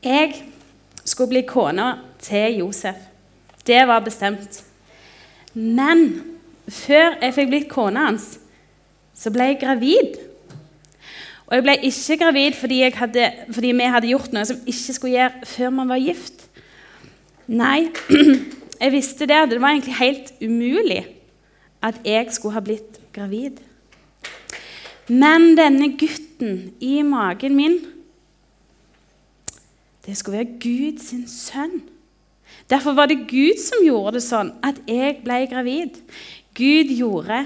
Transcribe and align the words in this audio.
Jeg 0.00 0.32
skulle 1.04 1.28
bli 1.28 1.42
kona 1.44 1.98
til 2.22 2.62
Josef. 2.62 2.96
Det 3.66 3.82
var 3.88 4.00
bestemt. 4.00 4.62
Men 5.54 6.22
før 6.68 7.18
jeg 7.20 7.34
fikk 7.36 7.50
blitt 7.50 7.68
kona 7.68 8.06
hans, 8.08 8.38
så 9.12 9.32
ble 9.34 9.50
jeg 9.50 9.60
gravid. 9.60 10.16
Og 11.50 11.58
jeg 11.58 11.66
ble 11.66 11.76
ikke 11.90 12.16
gravid 12.22 12.56
fordi, 12.56 12.80
hadde, 12.96 13.28
fordi 13.52 13.74
vi 13.76 13.92
hadde 13.92 14.12
gjort 14.14 14.32
noe 14.32 14.46
som 14.48 14.64
ikke 14.64 14.96
skulle 14.96 15.16
gjøre 15.18 15.50
før 15.52 15.76
man 15.76 15.92
var 15.92 16.00
gift. 16.00 16.46
Nei, 17.50 17.90
jeg 18.82 18.94
visste 18.94 19.28
det. 19.28 19.42
Det 19.50 19.60
var 19.60 19.74
egentlig 19.74 19.98
helt 20.00 20.32
umulig 20.40 21.02
at 21.84 22.00
jeg 22.06 22.32
skulle 22.32 22.56
ha 22.56 22.64
blitt 22.64 23.00
gravid. 23.12 23.60
Men 25.10 25.56
denne 25.58 25.92
gutten 25.98 26.70
i 26.80 27.02
magen 27.02 27.56
min 27.58 27.80
Det 30.06 30.16
skulle 30.16 30.40
være 30.40 30.58
Guds 30.62 31.10
sønn. 31.32 31.80
Derfor 32.70 32.94
var 32.96 33.10
det 33.10 33.26
Gud 33.30 33.58
som 33.62 33.82
gjorde 33.84 34.18
det 34.18 34.24
sånn 34.24 34.52
at 34.66 34.78
jeg 34.88 35.20
ble 35.24 35.44
gravid. 35.50 35.98
Gud 36.56 36.92
gjorde 36.94 37.44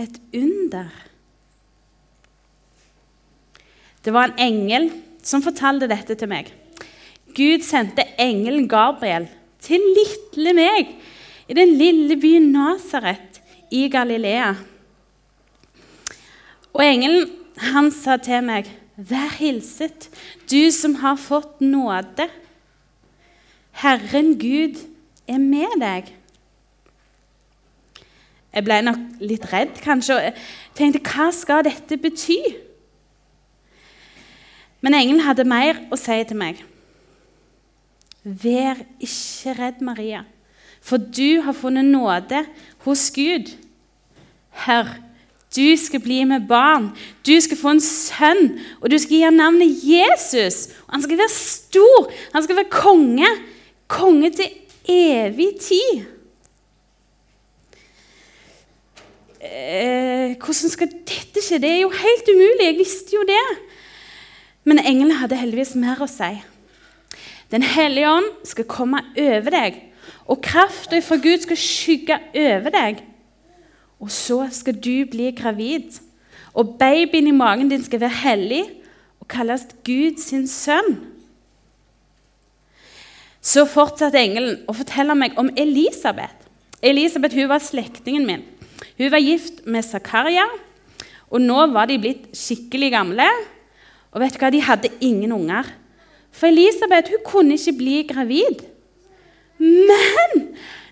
et 0.00 0.16
under. 0.34 0.90
Det 4.00 4.14
var 4.14 4.30
en 4.30 4.40
engel 4.40 4.88
som 5.22 5.44
fortalte 5.44 5.90
dette 5.90 6.16
til 6.16 6.30
meg. 6.30 6.48
Gud 7.36 7.62
sendte 7.66 8.06
engelen 8.18 8.68
Gabriel 8.70 9.28
til 9.62 9.82
lille 9.94 10.54
meg 10.56 10.94
i 11.50 11.56
den 11.56 11.74
lille 11.78 12.16
byen 12.20 12.50
Nasaret 12.54 13.40
i 13.70 13.86
Galilea. 13.92 14.54
Og 16.72 16.82
engelen 16.84 17.28
han 17.70 17.90
sa 17.92 18.16
til 18.22 18.44
meg, 18.46 18.68
'Vær 18.96 19.36
hilset, 19.38 20.10
du 20.50 20.70
som 20.70 20.94
har 20.94 21.16
fått 21.16 21.60
nåde. 21.60 22.28
Herren 23.72 24.38
Gud 24.38 24.80
er 25.28 25.38
med 25.38 25.78
deg.' 25.80 26.16
Jeg 28.50 28.66
ble 28.66 28.80
nok 28.82 28.98
litt 29.22 29.46
redd 29.52 29.78
kanskje, 29.84 30.16
og 30.16 30.40
tenkte, 30.74 31.00
'Hva 31.00 31.30
skal 31.32 31.64
dette 31.64 31.96
bety?' 31.96 32.56
Men 34.80 34.94
engelen 34.94 35.24
hadde 35.24 35.44
mer 35.44 35.80
å 35.92 35.96
si 36.00 36.16
til 36.24 36.36
meg. 36.40 36.64
Vær 38.24 38.80
ikke 39.00 39.54
redd, 39.56 39.80
Maria, 39.84 40.24
for 40.80 40.96
du 40.96 41.40
har 41.44 41.56
funnet 41.56 41.84
nåde 41.84 42.44
hos 42.84 43.10
Gud. 43.10 43.52
Hør, 44.64 44.88
du 45.56 45.76
skal 45.76 46.00
bli 46.00 46.20
med 46.24 46.46
barn. 46.48 46.90
Du 47.26 47.34
skal 47.42 47.58
få 47.58 47.74
en 47.74 47.82
sønn, 47.82 48.52
og 48.80 48.90
du 48.90 48.98
skal 48.98 49.16
gi 49.16 49.24
ham 49.24 49.38
navnet 49.38 49.82
Jesus. 49.82 50.68
Og 50.86 50.94
han 50.94 51.02
skal 51.02 51.18
være 51.18 51.34
stor. 51.34 52.12
Han 52.36 52.46
skal 52.46 52.60
være 52.60 52.70
konge. 52.70 53.32
Konge 53.90 54.30
til 54.30 54.46
evig 54.86 55.50
tid. 55.58 56.04
Eh, 59.40 60.36
hvordan 60.38 60.70
skal 60.76 60.94
dette 61.08 61.42
skje? 61.42 61.58
Det 61.58 61.70
er 61.70 61.82
jo 61.82 61.90
helt 61.98 62.30
umulig. 62.30 62.68
Jeg 62.68 62.78
visste 62.78 63.18
jo 63.18 63.26
det. 63.26 63.44
Men 64.64 64.78
englene 64.78 65.18
hadde 65.18 65.40
heldigvis 65.40 65.74
mer 65.74 65.98
å 65.98 66.10
si. 66.10 66.30
Den 67.50 67.66
hellige 67.66 68.06
ånd 68.06 68.28
skal 68.46 68.68
komme 68.70 69.00
over 69.18 69.50
deg, 69.50 69.78
og 70.30 70.38
krafta 70.44 71.00
fra 71.02 71.16
Gud 71.18 71.42
skal 71.42 71.58
skygge 71.58 72.20
over 72.38 72.70
deg. 72.70 73.00
Og 74.00 74.10
så 74.12 74.46
skal 74.52 74.78
du 74.80 75.04
bli 75.10 75.30
gravid, 75.36 76.00
og 76.56 76.76
babyen 76.80 77.28
i 77.30 77.36
magen 77.36 77.68
din 77.70 77.82
skal 77.84 78.00
være 78.00 78.22
hellig 78.24 78.62
og 79.20 79.28
kalles 79.30 79.66
Gud 79.86 80.18
sin 80.18 80.46
sønn. 80.50 80.96
Så 83.40 83.64
fortsatte 83.68 84.20
engelen 84.20 84.58
å 84.68 84.74
fortelle 84.76 85.14
meg 85.16 85.36
om 85.40 85.48
Elisabeth. 85.56 86.48
Elisabeth 86.82 87.36
hun 87.36 87.48
var 87.52 87.62
slektningen 87.64 88.26
min. 88.28 88.42
Hun 88.98 89.12
var 89.12 89.22
gift 89.22 89.62
med 89.68 89.84
Zakaria, 89.84 90.46
og 91.30 91.44
nå 91.44 91.62
var 91.72 91.88
de 91.88 92.00
blitt 92.00 92.26
skikkelig 92.36 92.90
gamle. 92.96 93.28
Og 94.10 94.24
vet 94.24 94.34
du 94.34 94.40
hva? 94.42 94.50
De 94.52 94.64
hadde 94.64 94.92
ingen 95.04 95.32
unger. 95.32 95.68
For 96.34 96.50
Elisabeth 96.50 97.12
hun 97.12 97.24
kunne 97.26 97.56
ikke 97.56 97.76
bli 97.78 98.00
gravid. 98.08 98.64
Men 99.60 100.48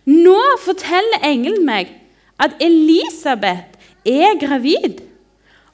nå 0.08 0.38
forteller 0.62 1.24
engelen 1.26 1.64
meg 1.66 1.90
at 2.38 2.56
Elisabeth 2.60 3.78
er 4.06 4.38
gravid. 4.46 5.00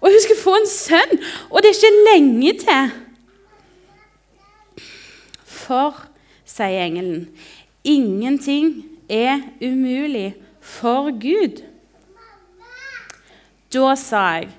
Og 0.00 0.10
hun 0.10 0.20
skal 0.22 0.41
få 0.42 0.54
en 0.60 0.69
sønn, 0.69 1.19
og 1.50 1.62
det 1.62 1.70
er 1.70 1.76
ikke 1.78 2.04
lenge 2.12 2.52
til. 2.60 2.91
For, 5.44 5.97
sier 6.44 6.84
engelen, 6.84 7.28
ingenting 7.84 8.84
er 9.08 9.41
umulig 9.64 10.34
for 10.60 11.08
Gud. 11.20 11.62
Da 13.72 13.94
sa 13.98 14.24
jeg, 14.36 14.50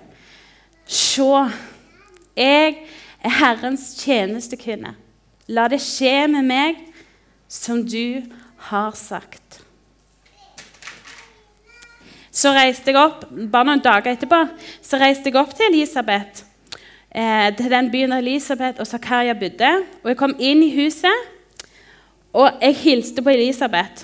se, 0.86 1.30
jeg 2.36 2.74
er 3.22 3.38
Herrens 3.40 3.94
tjenestekvinne. 4.02 4.96
La 5.48 5.68
det 5.70 5.80
skje 5.84 6.26
med 6.34 6.50
meg 6.50 6.82
som 7.48 7.84
du 7.86 8.26
har 8.72 8.98
sagt. 8.98 9.65
Så 12.36 12.52
reiste 12.52 12.92
jeg 12.92 13.00
opp, 13.00 13.24
Bare 13.32 13.70
noen 13.70 13.84
dager 13.84 14.12
etterpå 14.12 14.42
så 14.84 15.00
reiste 15.00 15.32
jeg 15.32 15.40
opp 15.40 15.54
til 15.56 15.70
Elisabeth, 15.70 16.44
eh, 17.16 17.48
til 17.56 17.72
den 17.72 17.88
byen 17.92 18.16
Elisabeth 18.18 18.84
og 18.84 18.88
Zakaria 18.88 19.34
bodde. 19.34 19.72
Og 20.04 20.12
Jeg 20.12 20.18
kom 20.20 20.36
inn 20.40 20.64
i 20.64 20.74
huset, 20.76 21.32
og 22.34 22.60
jeg 22.62 22.76
hilste 22.76 23.24
på 23.24 23.32
Elisabeth. 23.32 24.04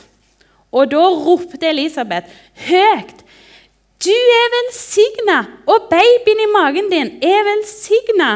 Og 0.72 0.88
da 0.92 1.04
ropte 1.04 1.68
Elisabeth 1.68 2.32
høyt 2.70 3.18
Du 4.02 4.10
er 4.10 4.48
velsigna, 4.56 5.46
og 5.68 5.92
babyen 5.92 6.40
i 6.42 6.50
magen 6.50 6.88
din 6.90 7.12
er 7.22 7.44
velsigna. 7.46 8.32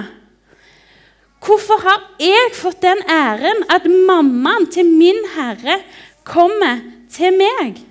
Hvorfor 1.41 1.81
har 1.81 2.03
jeg 2.19 2.53
fått 2.53 2.83
den 2.83 3.01
æren 3.09 3.63
at 3.73 3.87
mammaen 3.89 4.67
til 4.69 4.85
min 4.85 5.23
Herre 5.33 5.79
kommer 6.23 6.83
til 7.09 7.33
meg? 7.33 7.81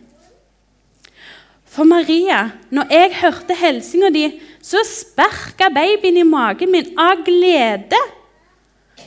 For 1.74 1.82
Maria, 1.82 2.52
når 2.70 2.92
jeg 2.92 3.14
hørte 3.18 3.54
hilsinga 3.58 4.12
di, 4.14 4.28
så 4.62 4.84
sparka 4.86 5.72
babyen 5.74 6.20
i 6.20 6.26
magen 6.26 6.70
min 6.70 6.92
av 7.00 7.24
glede. 7.26 7.98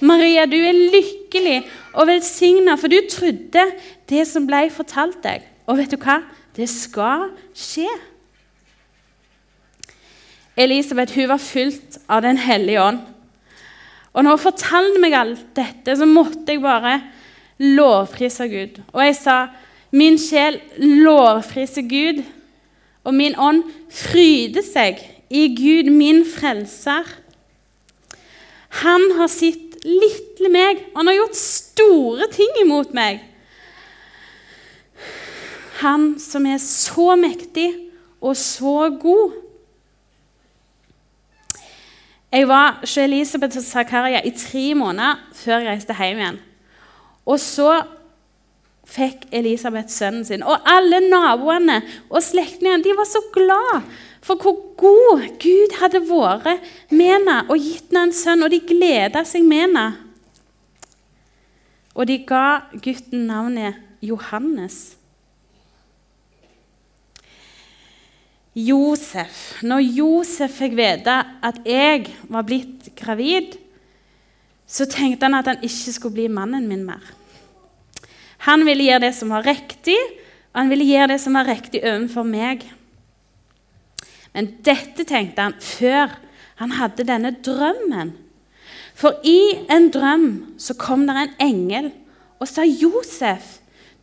Maria, 0.03 0.43
du 0.45 0.57
er 0.59 0.75
lykkelig 0.75 1.61
og 1.95 2.09
velsigna, 2.09 2.75
for 2.75 2.91
du 2.91 2.99
trodde 3.09 3.63
det 4.11 4.25
som 4.27 4.45
ble 4.49 4.65
fortalt 4.73 5.21
deg. 5.23 5.47
Og 5.67 5.79
vet 5.79 5.95
du 5.95 5.97
hva? 6.01 6.19
Det 6.57 6.67
skal 6.67 7.29
skje. 7.55 7.87
Elisabeth 10.57 11.15
hun 11.15 11.31
var 11.31 11.41
fylt 11.41 11.99
av 12.09 12.25
Den 12.25 12.37
hellige 12.41 12.83
ånd. 12.83 13.03
Og 14.11 14.25
når 14.25 14.35
hun 14.35 14.47
fortalte 14.49 15.01
meg 15.01 15.15
alt 15.15 15.43
dette, 15.55 15.95
så 15.95 16.05
måtte 16.09 16.51
jeg 16.51 16.65
bare 16.65 16.99
lovprise 17.61 18.47
Gud. 18.51 18.81
Og 18.91 19.05
jeg 19.05 19.15
sa, 19.15 19.47
'Min 19.91 20.17
sjel 20.17 20.59
lovpriser 20.77 21.85
Gud', 21.87 22.25
og 23.07 23.15
min 23.15 23.37
ånd 23.39 23.63
fryder 23.93 24.65
seg 24.65 24.99
i 25.31 25.47
Gud, 25.55 25.89
min 25.95 26.25
frelser. 26.27 27.07
Han 28.83 29.05
har 29.15 29.31
sett 29.31 29.79
lille 29.87 30.51
meg, 30.51 30.83
og 30.91 31.01
han 31.01 31.11
har 31.11 31.19
gjort 31.21 31.39
store 31.39 32.27
ting 32.33 32.61
imot 32.65 32.91
meg. 32.97 33.23
Han 35.79 36.15
som 36.19 36.47
er 36.49 36.59
så 36.63 37.13
mektig 37.19 37.69
og 38.19 38.35
så 38.39 38.89
god. 38.99 39.35
Jeg 42.33 42.47
var 42.49 42.81
hos 42.81 42.97
Elisabeth 42.99 43.59
og 43.61 43.63
Zakaria 43.63 44.19
i 44.25 44.33
tre 44.35 44.73
måneder 44.75 45.21
før 45.37 45.61
jeg 45.61 45.69
reiste 45.69 45.95
hjem 45.95 46.19
igjen. 46.19 46.39
Og 47.27 47.39
så 47.39 47.71
fikk 48.87 49.27
Elisabeth 49.35 49.91
sønnen 49.91 50.25
sin. 50.27 50.43
Og 50.43 50.63
alle 50.67 51.01
naboene 51.03 51.81
og 52.09 52.21
slektningene 52.23 52.97
var 52.97 53.09
så 53.09 53.21
glad 53.35 53.87
for 54.25 54.39
hvor 54.41 54.57
god 54.79 55.27
Gud 55.39 55.77
hadde 55.79 56.03
vært 56.07 56.67
med 56.91 57.13
henne 57.13 57.39
og 57.47 57.59
gitt 57.61 57.91
henne 57.91 58.09
en 58.09 58.15
sønn, 58.15 58.43
og 58.43 58.51
de 58.51 58.59
gleda 58.67 59.23
seg 59.27 59.45
med 59.47 59.67
henne. 59.67 59.87
Og 61.97 62.07
de 62.09 62.19
ga 62.29 62.69
gutten 62.75 63.25
navnet 63.29 63.79
Johannes. 64.05 64.97
Josef. 68.57 69.61
Når 69.61 69.83
Josef 69.85 70.59
fikk 70.59 70.75
vite 70.77 71.13
at 71.45 71.61
jeg 71.65 72.07
var 72.29 72.45
blitt 72.45 72.89
gravid, 72.97 73.55
så 74.67 74.87
tenkte 74.89 75.29
han 75.29 75.37
at 75.37 75.47
han 75.47 75.63
ikke 75.63 75.93
skulle 75.93 76.17
bli 76.17 76.27
mannen 76.31 76.65
min 76.69 76.83
mer. 76.87 77.03
Han 78.47 78.63
ville 78.63 78.87
gjøre 78.87 79.07
det 79.09 79.15
som 79.17 79.33
var 79.35 79.43
riktig, 79.47 79.97
og 80.53 80.61
han 80.61 80.71
ville 80.71 80.87
gjøre 80.87 81.11
det 81.13 81.19
som 81.21 81.35
var 81.35 81.49
riktig 81.49 81.83
overfor 81.83 82.27
meg. 82.27 82.63
Men 84.31 84.53
dette 84.63 85.03
tenkte 85.07 85.43
han 85.43 85.57
før 85.59 86.15
han 86.61 86.73
hadde 86.77 87.05
denne 87.07 87.33
drømmen. 87.43 88.13
For 88.97 89.19
i 89.27 89.67
en 89.69 89.91
drøm 89.93 90.27
så 90.61 90.73
kom 90.79 91.05
der 91.09 91.25
en 91.25 91.35
engel 91.43 91.91
og 92.39 92.47
sa, 92.47 92.63
'Josef, 92.63 93.59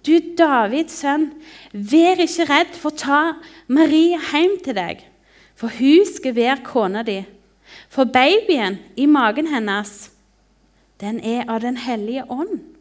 du 0.07 0.19
Davids 0.39 1.01
sønn, 1.01 1.31
vær 1.73 2.21
ikke 2.23 2.47
redd 2.51 2.77
for 2.77 2.93
å 2.93 2.99
ta 2.99 3.23
Marie 3.67 4.19
hjem 4.31 4.59
til 4.63 4.77
deg.' 4.77 5.03
'For 5.55 5.71
hun 5.79 6.07
skal 6.07 6.37
være 6.37 6.67
kona 6.67 7.03
di.' 7.03 7.25
For 7.89 8.05
babyen 8.05 8.79
i 8.97 9.07
magen 9.07 9.47
hennes, 9.47 10.11
den 11.01 11.19
er 11.25 11.45
av 11.49 11.61
Den 11.61 11.77
hellige 11.77 12.27
ånd. 12.31 12.74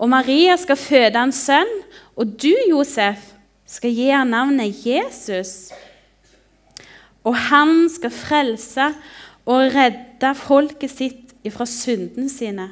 Og 0.00 0.08
Maria 0.08 0.56
skal 0.56 0.80
føde 0.80 1.20
en 1.20 1.32
sønn, 1.34 1.70
og 2.16 2.32
du, 2.40 2.52
Josef, 2.70 3.20
skal 3.68 3.92
gi 3.92 4.08
ham 4.08 4.32
navnet 4.32 4.80
Jesus. 4.86 5.70
Og 7.24 7.36
han 7.36 7.84
skal 7.92 8.12
frelse 8.14 8.86
og 9.44 9.74
redde 9.74 10.32
folket 10.40 10.92
sitt 10.92 11.34
fra 11.52 11.66
syndene 11.68 12.32
sine. 12.32 12.70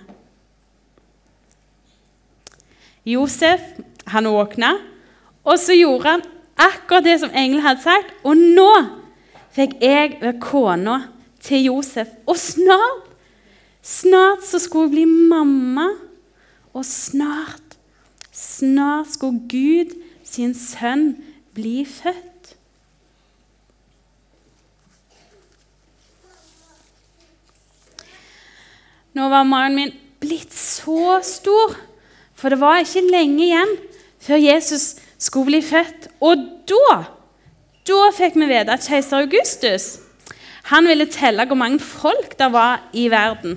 Josef 3.08 3.62
han 4.08 4.28
våkna, 4.28 4.74
og 5.44 5.60
så 5.60 5.76
gjorde 5.76 6.16
han 6.16 6.24
akkurat 6.58 7.06
det 7.06 7.20
som 7.22 7.32
engelen 7.32 7.64
hadde 7.64 7.84
sagt. 7.84 8.12
Og 8.24 8.36
nå 8.36 8.72
fikk 9.56 9.78
jeg 9.84 10.18
være 10.20 10.40
kona 10.42 10.98
til 11.44 11.68
Josef. 11.68 12.10
Og 12.28 12.36
snart, 12.40 13.08
snart 13.84 14.44
så 14.48 14.60
skulle 14.60 14.88
jeg 14.88 14.96
bli 14.96 15.06
mamma. 15.28 15.88
Og 16.78 16.86
snart, 16.86 17.74
snart 18.30 19.10
skulle 19.16 19.42
Gud 19.50 19.96
sin 20.22 20.54
sønn 20.54 21.16
bli 21.56 21.82
født. 21.88 22.54
Nå 29.18 29.26
var 29.32 29.48
mannen 29.48 29.74
min 29.74 29.94
blitt 30.22 30.54
så 30.54 31.18
stor, 31.26 31.74
for 32.38 32.54
det 32.54 32.60
var 32.62 32.84
ikke 32.84 33.02
lenge 33.10 33.48
igjen 33.48 33.78
før 34.22 34.38
Jesus 34.38 34.92
skulle 35.18 35.50
bli 35.50 35.62
født. 35.66 36.12
Og 36.22 36.46
da 36.70 37.18
da 37.88 38.10
fikk 38.12 38.36
vi 38.36 38.46
vite 38.50 38.74
at 38.74 38.84
keiser 38.84 39.24
Augustus 39.24 39.96
han 40.68 40.84
ville 40.84 41.06
telle 41.08 41.46
hvor 41.48 41.56
mange 41.56 41.80
folk 41.80 42.34
det 42.36 42.50
var 42.52 42.82
i 42.92 43.06
verden. 43.08 43.56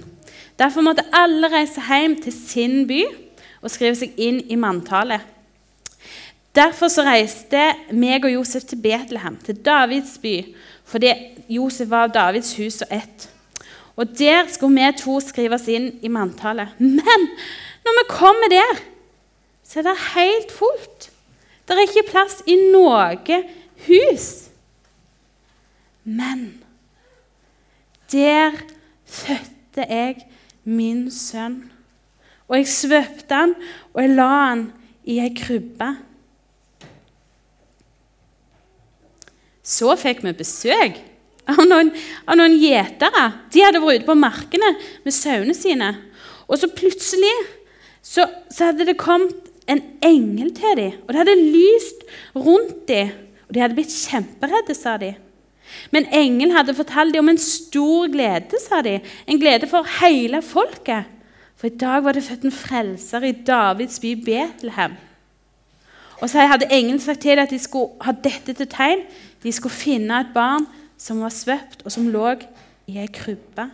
Derfor 0.60 0.82
måtte 0.86 1.06
alle 1.14 1.50
reise 1.52 1.82
hjem 1.88 2.18
til 2.22 2.34
sin 2.34 2.88
by 2.88 3.04
og 3.62 3.72
skrive 3.72 3.96
seg 3.98 4.18
inn 4.22 4.42
i 4.50 4.58
manntallet. 4.60 5.22
Derfor 6.56 6.92
så 6.92 7.06
reiste 7.08 7.60
meg 7.96 8.26
og 8.28 8.34
Josef 8.34 8.66
til 8.68 8.82
Betlehem, 8.84 9.38
til 9.46 9.62
Davids 9.64 10.18
by, 10.20 10.42
fordi 10.84 11.14
Josef 11.52 11.88
var 11.90 12.10
av 12.10 12.16
Davids 12.16 12.52
hus 12.60 12.82
og 12.84 12.92
ett. 12.92 13.30
Og 13.96 14.18
Der 14.18 14.48
skulle 14.52 14.76
vi 14.76 14.98
to 14.98 15.20
skrive 15.20 15.56
oss 15.56 15.68
inn 15.72 15.92
i 16.02 16.12
manntallet. 16.12 16.76
Men 16.80 17.28
når 17.86 17.98
vi 18.00 18.10
kommer 18.10 18.52
der, 18.52 18.82
så 19.64 19.80
er 19.80 19.88
det 19.88 19.98
helt 20.16 20.52
fullt. 20.52 21.12
Det 21.68 21.78
er 21.78 21.88
ikke 21.88 22.10
plass 22.12 22.42
i 22.50 22.58
noe 22.74 23.16
hus. 23.88 24.28
Men 26.04 26.64
der 28.12 28.58
fødte 29.06 29.86
jeg 29.88 30.26
min 30.64 31.06
sønn. 31.14 31.64
Og 32.50 32.60
jeg 32.60 32.72
svøpte 32.72 33.38
han, 33.38 33.54
og 33.94 34.02
jeg 34.04 34.16
la 34.18 34.30
han 34.32 34.66
i 35.08 35.20
ei 35.24 35.32
krybbe. 35.36 35.94
Så 39.64 39.94
fikk 40.00 40.24
vi 40.26 40.34
besøk 40.36 41.00
av 41.50 41.62
noen, 41.68 41.94
av 42.28 42.38
noen 42.40 42.58
gjetere. 42.60 43.26
De 43.54 43.64
hadde 43.64 43.82
vært 43.82 44.02
ute 44.02 44.10
på 44.10 44.18
markene 44.20 44.74
med 45.06 45.16
sauene 45.16 45.56
sine. 45.58 45.94
Og 46.52 46.60
så 46.60 46.70
plutselig 46.76 47.34
så, 48.04 48.26
så 48.52 48.72
hadde 48.72 48.90
det 48.90 49.00
kommet 49.00 49.50
en 49.70 49.84
engel 50.04 50.50
til 50.58 50.74
dem, 50.76 50.96
og 51.06 51.14
det 51.14 51.20
hadde 51.22 51.36
lyst 51.40 52.02
rundt 52.36 52.88
dem. 52.90 53.12
Og 53.48 53.56
de 53.56 53.62
hadde 53.64 53.78
blitt 53.78 53.94
kjemperedde, 53.94 54.76
sa 54.76 54.98
de. 55.00 55.14
Men 55.92 56.08
engelen 56.14 56.56
hadde 56.56 56.76
fortalt 56.76 57.14
dem 57.14 57.26
om 57.26 57.32
en 57.34 57.42
stor 57.42 58.10
glede, 58.12 58.60
sa 58.60 58.82
de. 58.86 59.00
En 59.28 59.40
glede 59.40 59.70
for 59.70 59.88
hele 60.02 60.42
folket. 60.42 61.10
For 61.56 61.70
i 61.70 61.78
dag 61.78 62.04
var 62.04 62.18
det 62.18 62.24
født 62.26 62.48
en 62.48 62.56
frelser 62.56 63.26
i 63.28 63.32
Davids 63.48 64.00
by 64.02 64.14
Betlehem. 64.26 64.98
Og 66.22 66.30
så 66.30 66.46
hadde 66.46 66.70
engelen 66.70 67.00
sagt 67.00 67.22
til 67.22 67.38
dem 67.38 67.46
at 67.46 67.54
de 67.54 67.60
skulle 67.60 67.98
ha 68.02 68.12
dette 68.12 68.54
til 68.54 68.70
tegn. 68.70 69.04
De 69.44 69.52
skulle 69.52 69.74
finne 69.74 70.20
et 70.22 70.34
barn 70.34 70.68
som 70.98 71.22
var 71.22 71.34
svøpt, 71.34 71.82
og 71.86 71.92
som 71.92 72.10
lå 72.14 72.36
i 72.88 73.00
ei 73.02 73.10
krybbe. 73.10 73.70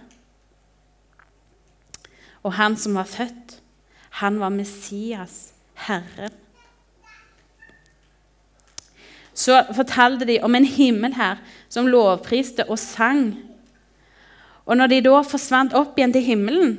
Og 2.44 2.54
han 2.56 2.78
som 2.80 2.96
var 2.96 3.04
født, 3.04 3.58
han 4.24 4.40
var 4.40 4.50
Messias, 4.50 5.52
Herren 5.74 6.47
så 9.38 9.62
fortalte 9.76 10.26
de 10.26 10.40
om 10.42 10.56
en 10.58 10.66
himmel 10.66 11.14
her 11.14 11.38
som 11.70 11.88
lovpriste 11.88 12.66
og 12.66 12.80
sang. 12.82 13.36
Og 14.66 14.80
når 14.80 14.90
de 14.92 15.04
da 15.06 15.20
forsvant 15.22 15.76
opp 15.78 15.98
igjen 15.98 16.16
til 16.16 16.26
himmelen, 16.26 16.78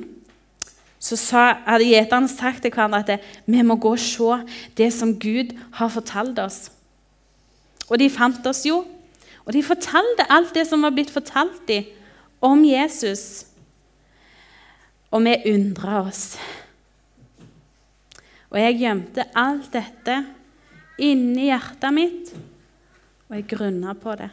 så 0.99 1.15
sa, 1.15 1.43
hadde 1.63 1.87
gjeterne 1.87 2.27
sagt 2.27 2.65
til 2.65 2.73
hverandre 2.75 3.15
at 3.15 3.27
vi 3.47 3.63
må 3.63 3.77
gå 3.79 3.93
og 3.95 4.03
se 4.03 4.41
det 4.77 4.89
som 4.91 5.15
Gud 5.15 5.55
har 5.79 5.91
fortalt 5.93 6.39
oss. 6.43 6.67
Og 7.87 8.01
de 8.01 8.09
fant 8.11 8.45
oss 8.51 8.65
jo. 8.67 8.83
Og 9.47 9.55
de 9.55 9.63
fortalte 9.63 10.27
alt 10.29 10.51
det 10.53 10.67
som 10.67 10.83
var 10.83 10.91
blitt 10.93 11.09
fortalt 11.09 11.63
dem 11.67 11.87
om 12.43 12.59
Jesus. 12.67 13.47
Og 15.09 15.23
vi 15.25 15.37
undra 15.53 16.03
oss. 16.03 16.35
Og 18.51 18.59
jeg 18.59 18.81
gjemte 18.83 19.25
alt 19.37 19.71
dette 19.73 20.19
inni 20.99 21.49
hjertet 21.49 21.95
mitt 21.95 22.33
og 23.29 23.35
jeg 23.37 23.45
grunna 23.51 23.93
på 23.93 24.15
det. 24.17 24.29